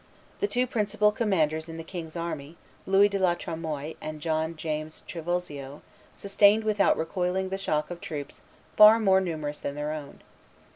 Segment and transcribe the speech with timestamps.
[0.39, 2.57] The two principal commanders in the king's army,
[2.87, 5.83] Louis de la Tremoille and John James Trivulzio,
[6.15, 8.41] sustained without recoiling the shock of troops
[8.75, 10.23] far more numerous than their own.